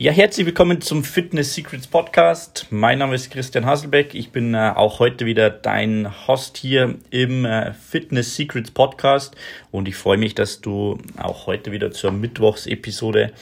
Ja, 0.00 0.12
herzlich 0.12 0.46
willkommen 0.46 0.80
zum 0.80 1.02
Fitness 1.02 1.54
Secrets 1.54 1.88
Podcast. 1.88 2.68
Mein 2.70 3.00
Name 3.00 3.16
ist 3.16 3.32
Christian 3.32 3.66
Hasselbeck. 3.66 4.14
Ich 4.14 4.30
bin 4.30 4.54
äh, 4.54 4.72
auch 4.76 5.00
heute 5.00 5.26
wieder 5.26 5.50
dein 5.50 6.08
Host 6.28 6.56
hier 6.56 6.94
im 7.10 7.44
äh, 7.44 7.72
Fitness 7.72 8.36
Secrets 8.36 8.70
Podcast 8.70 9.34
und 9.72 9.88
ich 9.88 9.96
freue 9.96 10.16
mich, 10.16 10.36
dass 10.36 10.60
du 10.60 10.98
auch 11.20 11.48
heute 11.48 11.72
wieder 11.72 11.90
zur 11.90 12.12
Mittwochsepisode 12.12 13.32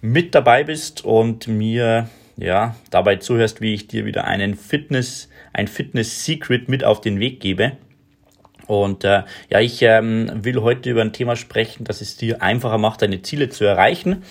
mit 0.00 0.34
dabei 0.34 0.64
bist 0.64 1.04
und 1.04 1.46
mir 1.46 2.08
ja 2.36 2.74
dabei 2.90 3.14
zuhörst, 3.14 3.60
wie 3.60 3.74
ich 3.74 3.86
dir 3.86 4.06
wieder 4.06 4.24
einen 4.24 4.56
Fitness, 4.56 5.28
ein 5.52 5.68
Fitness 5.68 6.24
Secret 6.24 6.68
mit 6.68 6.82
auf 6.82 7.00
den 7.00 7.20
Weg 7.20 7.38
gebe. 7.38 7.76
Und 8.66 9.04
äh, 9.04 9.22
ja, 9.50 9.60
ich 9.60 9.80
ähm, 9.82 10.32
will 10.34 10.62
heute 10.62 10.90
über 10.90 11.02
ein 11.02 11.12
Thema 11.12 11.36
sprechen, 11.36 11.84
das 11.84 12.00
es 12.00 12.16
dir 12.16 12.42
einfacher 12.42 12.78
macht, 12.78 13.02
deine 13.02 13.22
Ziele 13.22 13.50
zu 13.50 13.64
erreichen 13.64 14.24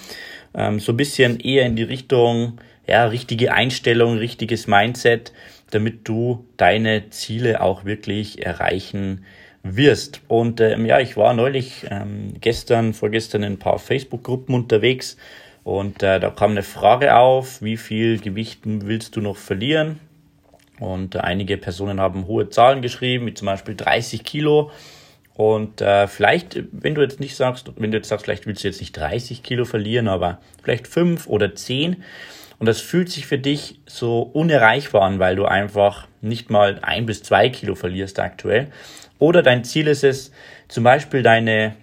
ähm, 0.55 0.79
so 0.79 0.93
ein 0.93 0.97
bisschen 0.97 1.39
eher 1.39 1.65
in 1.65 1.75
die 1.75 1.83
Richtung, 1.83 2.59
ja, 2.87 3.05
richtige 3.05 3.53
Einstellung, 3.53 4.17
richtiges 4.17 4.67
Mindset, 4.67 5.33
damit 5.71 6.07
du 6.07 6.45
deine 6.57 7.09
Ziele 7.09 7.61
auch 7.61 7.85
wirklich 7.85 8.45
erreichen 8.45 9.25
wirst. 9.63 10.21
Und 10.27 10.61
ähm, 10.61 10.85
ja, 10.85 10.99
ich 10.99 11.17
war 11.17 11.33
neulich 11.33 11.85
ähm, 11.89 12.35
gestern, 12.39 12.93
vorgestern 12.93 13.43
in 13.43 13.53
ein 13.53 13.59
paar 13.59 13.79
Facebook-Gruppen 13.79 14.53
unterwegs 14.53 15.17
und 15.65 16.03
äh, 16.03 16.19
da 16.19 16.29
kam 16.29 16.51
eine 16.51 16.61
Frage 16.61 17.15
auf, 17.17 17.63
wie 17.63 17.75
viel 17.75 18.19
Gewicht 18.19 18.59
willst 18.63 19.15
du 19.15 19.21
noch 19.21 19.35
verlieren? 19.35 19.99
Und 20.79 21.15
äh, 21.15 21.19
einige 21.19 21.57
Personen 21.57 21.99
haben 21.99 22.27
hohe 22.27 22.49
Zahlen 22.49 22.83
geschrieben, 22.83 23.25
wie 23.25 23.33
zum 23.33 23.47
Beispiel 23.47 23.75
30 23.75 24.23
Kilo. 24.23 24.69
Und 25.35 25.81
äh, 25.81 26.07
vielleicht, 26.07 26.63
wenn 26.71 26.95
du 26.95 27.01
jetzt 27.01 27.19
nicht 27.19 27.35
sagst, 27.35 27.69
wenn 27.75 27.91
du 27.91 27.97
jetzt 27.97 28.07
sagst, 28.07 28.23
vielleicht 28.23 28.47
willst 28.47 28.63
du 28.63 28.69
jetzt 28.69 28.79
nicht 28.79 28.93
30 28.93 29.43
Kilo 29.43 29.65
verlieren, 29.65 30.07
aber 30.07 30.39
vielleicht 30.63 30.87
5 30.87 31.27
oder 31.27 31.53
10. 31.53 32.03
Und 32.57 32.67
das 32.67 32.79
fühlt 32.79 33.09
sich 33.09 33.27
für 33.27 33.37
dich 33.37 33.81
so 33.85 34.21
unerreichbar 34.21 35.01
an, 35.01 35.19
weil 35.19 35.35
du 35.35 35.45
einfach 35.45 36.07
nicht 36.21 36.49
mal 36.49 36.79
ein 36.81 37.05
bis 37.05 37.21
zwei 37.21 37.49
Kilo 37.49 37.75
verlierst 37.75 38.17
aktuell. 38.19 38.67
Oder 39.19 39.43
dein 39.43 39.65
Ziel 39.65 39.87
ist 39.87 40.05
es, 40.05 40.31
zum 40.69 40.85
Beispiel 40.85 41.21
deine 41.21 41.75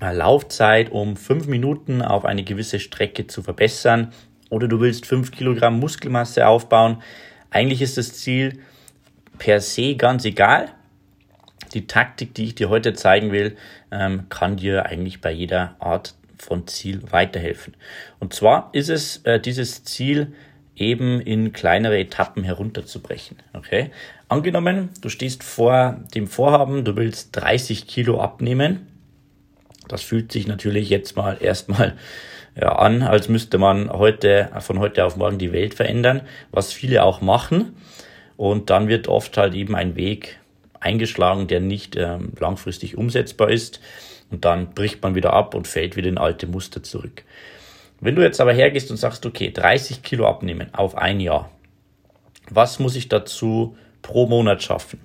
äh, 0.00 0.14
Laufzeit 0.14 0.90
um 0.90 1.18
fünf 1.18 1.46
Minuten 1.46 2.00
auf 2.00 2.24
eine 2.24 2.44
gewisse 2.44 2.80
Strecke 2.80 3.26
zu 3.26 3.42
verbessern. 3.42 4.14
Oder 4.48 4.68
du 4.68 4.80
willst 4.80 5.04
fünf 5.04 5.32
Kilogramm 5.32 5.78
Muskelmasse 5.78 6.46
aufbauen. 6.46 7.02
Eigentlich 7.50 7.82
ist 7.82 7.98
das 7.98 8.14
Ziel 8.14 8.60
per 9.38 9.60
se 9.60 9.96
ganz 9.96 10.24
egal 10.24 10.70
die 11.74 11.86
Taktik, 11.86 12.34
die 12.34 12.44
ich 12.44 12.54
dir 12.54 12.68
heute 12.68 12.94
zeigen 12.94 13.32
will, 13.32 13.56
ähm, 13.90 14.28
kann 14.28 14.56
dir 14.56 14.86
eigentlich 14.86 15.20
bei 15.20 15.30
jeder 15.30 15.76
Art 15.78 16.14
von 16.38 16.66
Ziel 16.66 17.02
weiterhelfen. 17.10 17.74
Und 18.18 18.32
zwar 18.32 18.70
ist 18.72 18.88
es 18.88 19.18
äh, 19.24 19.38
dieses 19.40 19.84
Ziel 19.84 20.32
eben 20.76 21.20
in 21.20 21.52
kleinere 21.52 21.98
Etappen 21.98 22.42
herunterzubrechen. 22.42 23.36
Okay? 23.52 23.90
Angenommen, 24.28 24.88
du 25.02 25.08
stehst 25.08 25.44
vor 25.44 26.00
dem 26.14 26.26
Vorhaben, 26.26 26.84
du 26.84 26.96
willst 26.96 27.36
30 27.36 27.86
Kilo 27.86 28.20
abnehmen. 28.20 28.86
Das 29.88 30.02
fühlt 30.02 30.32
sich 30.32 30.46
natürlich 30.46 30.88
jetzt 30.88 31.16
mal 31.16 31.36
erstmal 31.40 31.96
ja, 32.58 32.76
an, 32.76 33.02
als 33.02 33.28
müsste 33.28 33.58
man 33.58 33.90
heute, 33.90 34.50
von 34.60 34.78
heute 34.78 35.04
auf 35.04 35.16
morgen 35.16 35.38
die 35.38 35.52
Welt 35.52 35.74
verändern, 35.74 36.22
was 36.50 36.72
viele 36.72 37.02
auch 37.02 37.20
machen. 37.20 37.76
Und 38.36 38.70
dann 38.70 38.88
wird 38.88 39.06
oft 39.08 39.36
halt 39.36 39.54
eben 39.54 39.76
ein 39.76 39.96
Weg 39.96 40.38
eingeschlagen, 40.80 41.46
der 41.46 41.60
nicht 41.60 41.96
ähm, 41.96 42.32
langfristig 42.38 42.96
umsetzbar 42.96 43.50
ist. 43.50 43.80
Und 44.30 44.44
dann 44.44 44.70
bricht 44.74 45.02
man 45.02 45.14
wieder 45.14 45.32
ab 45.32 45.54
und 45.54 45.68
fällt 45.68 45.96
wieder 45.96 46.08
in 46.08 46.18
alte 46.18 46.46
Muster 46.46 46.82
zurück. 46.82 47.24
Wenn 48.00 48.16
du 48.16 48.22
jetzt 48.22 48.40
aber 48.40 48.52
hergehst 48.52 48.90
und 48.90 48.96
sagst, 48.96 49.26
okay, 49.26 49.50
30 49.50 50.02
Kilo 50.02 50.26
abnehmen 50.26 50.72
auf 50.72 50.96
ein 50.96 51.20
Jahr, 51.20 51.50
was 52.48 52.78
muss 52.78 52.96
ich 52.96 53.08
dazu 53.08 53.76
pro 54.02 54.26
Monat 54.26 54.62
schaffen? 54.62 55.00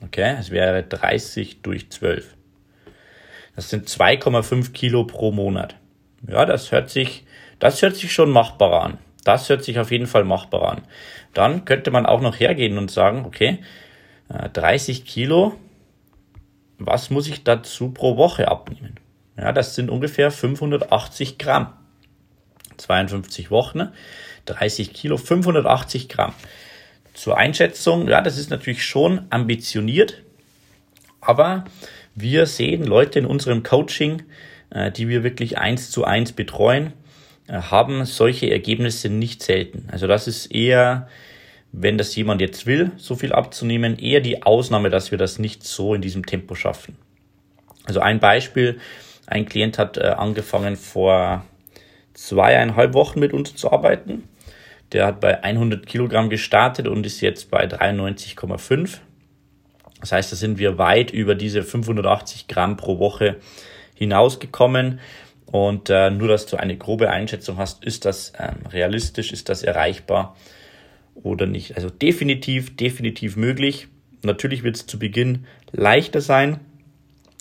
Okay, 0.00 0.36
es 0.38 0.50
wäre 0.50 0.82
30 0.82 1.62
durch 1.62 1.90
12. 1.90 2.34
Das 3.56 3.70
sind 3.70 3.88
2,5 3.88 4.72
Kilo 4.72 5.04
pro 5.04 5.32
Monat. 5.32 5.76
Ja, 6.28 6.44
das 6.44 6.72
hört 6.72 6.90
sich, 6.90 7.24
das 7.58 7.82
hört 7.82 7.96
sich 7.96 8.12
schon 8.12 8.30
machbar 8.30 8.82
an. 8.82 8.98
Das 9.24 9.48
hört 9.48 9.64
sich 9.64 9.78
auf 9.78 9.90
jeden 9.90 10.06
Fall 10.06 10.24
machbar 10.24 10.70
an. 10.70 10.82
Dann 11.32 11.64
könnte 11.64 11.90
man 11.90 12.06
auch 12.06 12.20
noch 12.20 12.38
hergehen 12.38 12.78
und 12.78 12.90
sagen, 12.90 13.24
okay, 13.24 13.58
30 14.28 15.00
äh, 15.00 15.02
Kilo, 15.02 15.54
was 16.78 17.10
muss 17.10 17.28
ich 17.28 17.44
dazu 17.44 17.90
pro 17.90 18.16
Woche 18.16 18.48
abnehmen? 18.48 18.94
Ja, 19.36 19.52
das 19.52 19.74
sind 19.74 19.90
ungefähr 19.90 20.30
580 20.30 21.38
Gramm. 21.38 21.72
52 22.76 23.50
Wochen, 23.50 23.88
30 24.46 24.92
Kilo, 24.92 25.16
580 25.16 26.08
Gramm. 26.08 26.34
Zur 27.12 27.36
Einschätzung, 27.36 28.08
ja, 28.08 28.20
das 28.20 28.36
ist 28.38 28.50
natürlich 28.50 28.84
schon 28.84 29.26
ambitioniert, 29.30 30.22
aber 31.20 31.64
wir 32.14 32.46
sehen 32.46 32.84
Leute 32.84 33.20
in 33.20 33.26
unserem 33.26 33.62
Coaching, 33.62 34.22
äh, 34.70 34.90
die 34.90 35.08
wir 35.08 35.22
wirklich 35.22 35.58
eins 35.58 35.90
zu 35.90 36.04
eins 36.04 36.32
betreuen, 36.32 36.92
äh, 37.46 37.54
haben 37.54 38.04
solche 38.04 38.50
Ergebnisse 38.50 39.08
nicht 39.08 39.42
selten. 39.42 39.88
Also 39.90 40.06
das 40.06 40.26
ist 40.26 40.46
eher 40.46 41.08
wenn 41.76 41.98
das 41.98 42.14
jemand 42.14 42.40
jetzt 42.40 42.66
will, 42.66 42.92
so 42.96 43.16
viel 43.16 43.32
abzunehmen, 43.32 43.98
eher 43.98 44.20
die 44.20 44.44
Ausnahme, 44.44 44.90
dass 44.90 45.10
wir 45.10 45.18
das 45.18 45.40
nicht 45.40 45.64
so 45.64 45.94
in 45.94 46.02
diesem 46.02 46.24
Tempo 46.24 46.54
schaffen. 46.54 46.96
Also 47.84 48.00
ein 48.00 48.20
Beispiel, 48.20 48.78
ein 49.26 49.44
Klient 49.46 49.76
hat 49.76 49.96
äh, 49.96 50.02
angefangen 50.02 50.76
vor 50.76 51.44
zweieinhalb 52.12 52.94
Wochen 52.94 53.18
mit 53.18 53.32
uns 53.32 53.56
zu 53.56 53.72
arbeiten. 53.72 54.28
Der 54.92 55.06
hat 55.06 55.20
bei 55.20 55.42
100 55.42 55.84
Kilogramm 55.84 56.30
gestartet 56.30 56.86
und 56.86 57.04
ist 57.04 57.20
jetzt 57.20 57.50
bei 57.50 57.66
93,5. 57.66 58.98
Das 60.00 60.12
heißt, 60.12 60.30
da 60.30 60.36
sind 60.36 60.58
wir 60.58 60.78
weit 60.78 61.10
über 61.10 61.34
diese 61.34 61.64
580 61.64 62.46
Gramm 62.46 62.76
pro 62.76 63.00
Woche 63.00 63.36
hinausgekommen. 63.94 65.00
Und 65.46 65.90
äh, 65.90 66.10
nur, 66.10 66.28
dass 66.28 66.46
du 66.46 66.56
eine 66.56 66.76
grobe 66.76 67.10
Einschätzung 67.10 67.56
hast, 67.56 67.84
ist 67.84 68.04
das 68.04 68.32
ähm, 68.38 68.66
realistisch, 68.70 69.32
ist 69.32 69.48
das 69.48 69.64
erreichbar 69.64 70.36
oder 71.14 71.46
nicht. 71.46 71.76
Also 71.76 71.90
definitiv, 71.90 72.76
definitiv 72.76 73.36
möglich. 73.36 73.88
Natürlich 74.22 74.62
wird 74.62 74.76
es 74.76 74.86
zu 74.86 74.98
Beginn 74.98 75.46
leichter 75.72 76.20
sein. 76.20 76.60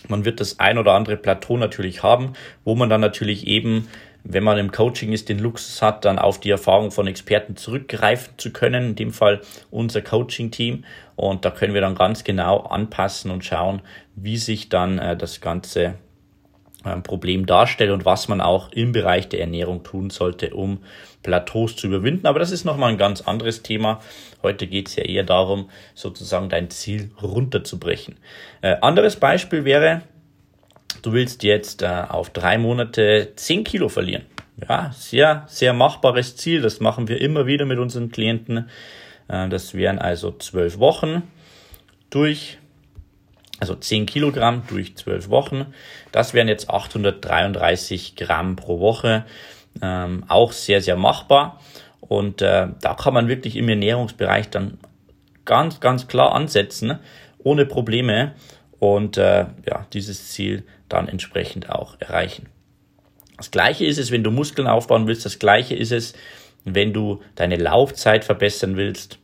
Man 0.08 0.26
wird 0.26 0.40
das 0.40 0.60
ein 0.60 0.78
oder 0.78 0.94
andere 0.94 1.18
Plateau 1.18 1.58
natürlich 1.58 2.04
haben, 2.04 2.34
wo 2.66 2.76
man 2.76 2.90
dann 2.90 3.02
natürlich 3.02 3.48
eben, 3.48 3.88
wenn 4.24 4.44
man 4.44 4.58
im 4.58 4.72
Coaching 4.72 5.14
ist, 5.14 5.30
den 5.30 5.40
Luxus 5.40 5.82
hat, 5.82 6.04
dann 6.04 6.20
auf 6.20 6.40
die 6.40 6.50
Erfahrung 6.50 6.92
von 6.92 7.08
Experten 7.08 7.56
zurückgreifen 7.56 8.34
zu 8.38 8.52
können. 8.52 8.90
In 8.90 8.96
dem 8.96 9.12
Fall 9.12 9.42
unser 9.72 10.02
Coaching-Team. 10.02 10.84
Und 11.16 11.46
da 11.46 11.52
können 11.52 11.74
wir 11.74 11.82
dann 11.82 11.96
ganz 11.96 12.24
genau 12.24 12.60
anpassen 12.60 13.32
und 13.32 13.46
schauen, 13.46 13.82
wie 14.16 14.38
sich 14.38 14.70
dann 14.70 15.00
äh, 15.00 15.16
das 15.16 15.40
Ganze 15.40 15.96
Problem 17.04 17.46
darstellt 17.46 17.92
und 17.92 18.06
was 18.06 18.28
man 18.28 18.42
auch 18.42 18.72
im 18.72 18.92
Bereich 18.92 19.30
der 19.30 19.40
Ernährung 19.40 19.84
tun 19.84 20.10
sollte, 20.10 20.54
um 20.54 20.80
Plateaus 21.24 21.76
zu 21.76 21.88
überwinden. 21.88 22.28
Aber 22.28 22.40
das 22.40 22.52
ist 22.52 22.66
nochmal 22.66 22.92
ein 22.92 22.98
ganz 22.98 23.22
anderes 23.22 23.64
Thema. 23.64 24.02
Heute 24.42 24.68
geht 24.68 24.90
es 24.90 24.96
ja 24.96 25.04
eher 25.04 25.24
darum, 25.24 25.70
sozusagen 25.96 26.50
dein 26.50 26.70
Ziel 26.70 27.12
runterzubrechen. 27.22 28.18
Äh, 28.62 28.76
anderes 28.82 29.16
Beispiel 29.16 29.66
wäre, 29.66 30.02
du 31.02 31.14
willst 31.14 31.44
jetzt 31.44 31.82
äh, 31.82 32.04
auf 32.10 32.30
drei 32.30 32.58
Monate 32.58 33.32
10 33.36 33.64
Kilo 33.64 33.90
verlieren. 33.90 34.24
Ja, 34.68 34.92
sehr, 34.94 35.46
sehr 35.48 35.74
machbares 35.74 36.36
Ziel. 36.36 36.62
Das 36.62 36.80
machen 36.80 37.08
wir 37.08 37.20
immer 37.20 37.48
wieder 37.48 37.66
mit 37.66 37.80
unseren 37.80 38.12
Klienten. 38.12 38.70
Äh, 39.28 39.50
das 39.50 39.74
wären 39.74 40.00
also 40.00 40.32
zwölf 40.32 40.80
Wochen 40.80 41.24
durch 42.10 42.60
also 43.60 43.76
10 43.76 44.06
Kilogramm 44.06 44.64
durch 44.68 44.96
12 44.96 45.30
Wochen. 45.30 45.74
Das 46.12 46.34
wären 46.34 46.48
jetzt 46.48 46.70
833 46.70 48.16
Gramm 48.16 48.56
pro 48.56 48.80
Woche. 48.80 49.26
Ähm, 49.82 50.24
auch 50.28 50.52
sehr, 50.52 50.82
sehr 50.82 50.96
machbar. 50.96 51.60
Und 52.02 52.42
äh, 52.42 52.68
da 52.82 52.94
kann 52.94 53.14
man 53.14 53.28
wirklich 53.28 53.56
im 53.56 53.70
Ernährungsbereich 53.70 54.50
dann 54.50 54.78
ganz, 55.46 55.80
ganz 55.80 56.08
klar 56.08 56.34
ansetzen, 56.34 57.00
ohne 57.40 57.66
Probleme. 57.66 58.34
Und 58.80 59.18
äh, 59.18 59.46
ja, 59.66 59.88
dieses 59.94 60.30
Ziel 60.30 60.64
dann 60.90 61.08
entsprechend 61.08 61.70
auch 61.70 61.96
erreichen. 62.00 62.48
Das 63.38 63.52
gleiche 63.52 63.86
ist 63.86 63.98
es, 63.98 64.12
wenn 64.12 64.24
du 64.24 64.32
Muskeln 64.32 64.68
aufbauen 64.68 65.08
willst. 65.08 65.26
Das 65.26 65.40
gleiche 65.40 65.76
ist 65.76 65.92
es, 65.92 66.14
wenn 66.66 66.94
du 66.94 67.22
deine 67.36 67.58
Laufzeit 67.58 68.26
verbessern 68.26 68.76
willst. 68.78 69.20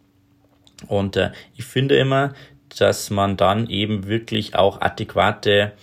Und 0.88 1.18
äh, 1.18 1.32
ich 1.56 1.66
finde 1.66 1.98
immer, 1.98 2.34
dass 2.78 3.10
man 3.10 3.38
dann 3.38 3.70
eben 3.70 4.08
wirklich 4.08 4.56
auch 4.56 4.82
adäquate 4.82 5.74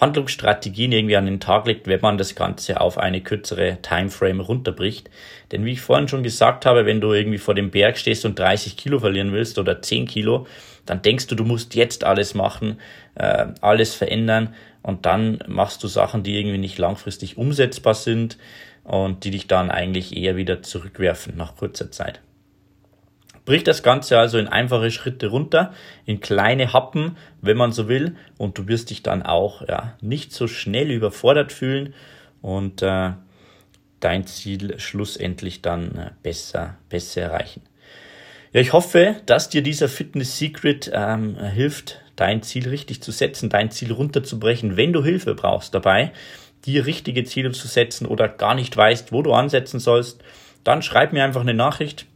Handlungsstrategien 0.00 0.92
irgendwie 0.92 1.16
an 1.16 1.26
den 1.26 1.40
Tag 1.40 1.66
legt, 1.66 1.86
wenn 1.86 2.00
man 2.00 2.16
das 2.16 2.34
Ganze 2.34 2.80
auf 2.80 2.96
eine 2.98 3.20
kürzere 3.20 3.78
Timeframe 3.82 4.40
runterbricht. 4.40 5.10
Denn 5.52 5.64
wie 5.64 5.72
ich 5.72 5.80
vorhin 5.80 6.08
schon 6.08 6.22
gesagt 6.22 6.64
habe, 6.64 6.86
wenn 6.86 7.00
du 7.00 7.12
irgendwie 7.12 7.38
vor 7.38 7.54
dem 7.54 7.70
Berg 7.70 7.98
stehst 7.98 8.24
und 8.24 8.38
30 8.38 8.76
Kilo 8.76 8.98
verlieren 8.98 9.32
willst 9.32 9.58
oder 9.58 9.82
10 9.82 10.06
Kilo, 10.06 10.46
dann 10.86 11.02
denkst 11.02 11.26
du, 11.26 11.34
du 11.34 11.44
musst 11.44 11.74
jetzt 11.74 12.04
alles 12.04 12.34
machen, 12.34 12.78
äh, 13.14 13.48
alles 13.60 13.94
verändern 13.94 14.54
und 14.82 15.04
dann 15.04 15.40
machst 15.46 15.82
du 15.84 15.88
Sachen, 15.88 16.22
die 16.22 16.38
irgendwie 16.38 16.58
nicht 16.58 16.78
langfristig 16.78 17.36
umsetzbar 17.36 17.94
sind. 17.94 18.38
und 18.82 19.24
die 19.24 19.30
dich 19.30 19.46
dann 19.46 19.70
eigentlich 19.70 20.16
eher 20.16 20.36
wieder 20.36 20.62
zurückwerfen 20.62 21.36
nach 21.36 21.54
kurzer 21.54 21.90
Zeit. 21.90 22.20
Brich 23.50 23.64
das 23.64 23.82
Ganze 23.82 24.16
also 24.16 24.38
in 24.38 24.46
einfache 24.46 24.92
Schritte 24.92 25.26
runter, 25.26 25.72
in 26.06 26.20
kleine 26.20 26.72
Happen, 26.72 27.16
wenn 27.42 27.56
man 27.56 27.72
so 27.72 27.88
will, 27.88 28.14
und 28.38 28.56
du 28.56 28.68
wirst 28.68 28.90
dich 28.90 29.02
dann 29.02 29.24
auch 29.24 29.66
ja, 29.66 29.96
nicht 30.00 30.32
so 30.32 30.46
schnell 30.46 30.92
überfordert 30.92 31.50
fühlen. 31.50 31.92
Und 32.42 32.80
äh, 32.82 33.10
dein 33.98 34.24
Ziel 34.24 34.78
schlussendlich 34.78 35.62
dann 35.62 35.96
äh, 35.96 36.10
besser, 36.22 36.76
besser 36.88 37.22
erreichen. 37.22 37.62
Ja, 38.52 38.60
ich 38.60 38.72
hoffe, 38.72 39.16
dass 39.26 39.48
dir 39.48 39.64
dieser 39.64 39.88
Fitness 39.88 40.38
Secret 40.38 40.88
ähm, 40.94 41.36
hilft, 41.36 42.02
dein 42.14 42.44
Ziel 42.44 42.68
richtig 42.68 43.02
zu 43.02 43.10
setzen, 43.10 43.50
dein 43.50 43.72
Ziel 43.72 43.90
runterzubrechen, 43.90 44.76
wenn 44.76 44.92
du 44.92 45.02
Hilfe 45.02 45.34
brauchst 45.34 45.74
dabei, 45.74 46.12
dir 46.66 46.86
richtige 46.86 47.24
Ziele 47.24 47.50
zu 47.50 47.66
setzen 47.66 48.06
oder 48.06 48.28
gar 48.28 48.54
nicht 48.54 48.76
weißt, 48.76 49.10
wo 49.10 49.22
du 49.22 49.32
ansetzen 49.32 49.80
sollst, 49.80 50.22
dann 50.62 50.82
schreib 50.82 51.12
mir 51.12 51.24
einfach 51.24 51.40
eine 51.40 51.54
Nachricht 51.54 52.06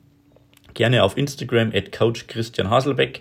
gerne 0.74 1.02
auf 1.02 1.16
Instagram 1.16 1.72
at 1.74 1.92
Coach 1.92 2.26
Christian 2.26 2.70
Haselbeck 2.70 3.20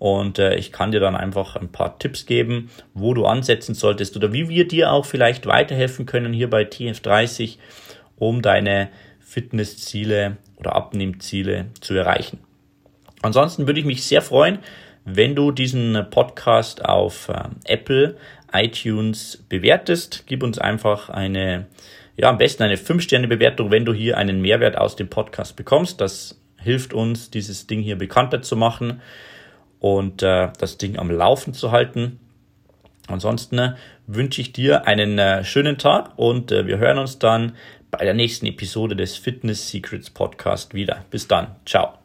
und 0.00 0.38
äh, 0.38 0.54
ich 0.54 0.72
kann 0.72 0.92
dir 0.92 1.00
dann 1.00 1.14
einfach 1.14 1.56
ein 1.56 1.70
paar 1.70 1.98
Tipps 1.98 2.24
geben, 2.24 2.70
wo 2.94 3.12
du 3.12 3.26
ansetzen 3.26 3.74
solltest 3.74 4.16
oder 4.16 4.32
wie 4.32 4.48
wir 4.48 4.66
dir 4.66 4.92
auch 4.92 5.04
vielleicht 5.04 5.44
weiterhelfen 5.46 6.06
können 6.06 6.32
hier 6.32 6.48
bei 6.48 6.62
TF30, 6.62 7.58
um 8.16 8.40
deine 8.40 8.88
Fitnessziele 9.18 10.38
oder 10.56 10.74
Abnehmziele 10.74 11.66
zu 11.82 11.92
erreichen. 11.92 12.38
Ansonsten 13.20 13.66
würde 13.66 13.78
ich 13.78 13.84
mich 13.84 14.02
sehr 14.04 14.22
freuen, 14.22 14.60
wenn 15.04 15.34
du 15.34 15.52
diesen 15.52 16.06
Podcast 16.08 16.82
auf 16.82 17.28
äh, 17.28 17.50
Apple, 17.64 18.16
iTunes 18.54 19.44
bewertest. 19.50 20.24
Gib 20.26 20.42
uns 20.42 20.58
einfach 20.58 21.10
eine, 21.10 21.66
ja, 22.16 22.30
am 22.30 22.38
besten 22.38 22.62
eine 22.62 22.76
5-Sterne-Bewertung, 22.76 23.70
wenn 23.70 23.84
du 23.84 23.92
hier 23.92 24.16
einen 24.16 24.40
Mehrwert 24.40 24.78
aus 24.78 24.96
dem 24.96 25.10
Podcast 25.10 25.56
bekommst. 25.56 26.00
Das 26.00 26.39
hilft 26.60 26.92
uns, 26.92 27.30
dieses 27.30 27.66
Ding 27.66 27.80
hier 27.82 27.96
bekannter 27.96 28.42
zu 28.42 28.56
machen 28.56 29.00
und 29.78 30.22
äh, 30.22 30.48
das 30.58 30.78
Ding 30.78 30.98
am 30.98 31.10
Laufen 31.10 31.54
zu 31.54 31.72
halten. 31.72 32.20
Ansonsten 33.08 33.58
äh, 33.58 33.74
wünsche 34.06 34.40
ich 34.40 34.52
dir 34.52 34.86
einen 34.86 35.18
äh, 35.18 35.44
schönen 35.44 35.78
Tag 35.78 36.12
und 36.16 36.52
äh, 36.52 36.66
wir 36.66 36.78
hören 36.78 36.98
uns 36.98 37.18
dann 37.18 37.56
bei 37.90 38.04
der 38.04 38.14
nächsten 38.14 38.46
Episode 38.46 38.94
des 38.94 39.16
Fitness 39.16 39.68
Secrets 39.68 40.10
Podcast 40.10 40.74
wieder. 40.74 41.04
Bis 41.10 41.26
dann. 41.26 41.56
Ciao. 41.66 42.00